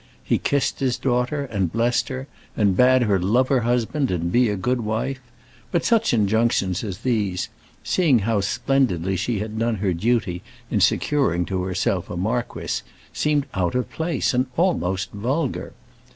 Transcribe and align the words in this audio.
He 0.23 0.39
kissed 0.39 0.79
his 0.79 0.97
daughter 0.97 1.45
and 1.45 1.71
blessed 1.71 2.09
her, 2.09 2.27
and 2.57 2.75
bade 2.75 3.03
her 3.03 3.19
love 3.19 3.49
her 3.49 3.59
husband 3.59 4.09
and 4.09 4.31
be 4.31 4.49
a 4.49 4.55
good 4.55 4.81
wife; 4.83 5.19
but 5.71 5.85
such 5.85 6.11
injunctions 6.11 6.83
as 6.83 7.01
these, 7.05 7.49
seeing 7.83 8.17
how 8.25 8.41
splendidly 8.41 9.15
she 9.15 9.37
had 9.37 9.59
done 9.59 9.75
her 9.75 9.93
duty 9.93 10.41
in 10.71 10.79
securing 10.81 11.45
to 11.45 11.61
herself 11.61 12.09
a 12.09 12.17
marquis, 12.17 12.81
seemed 13.13 13.45
out 13.53 13.75
of 13.75 13.91
place 13.91 14.33
and 14.33 14.47
almost 14.57 15.11
vulgar. 15.11 15.71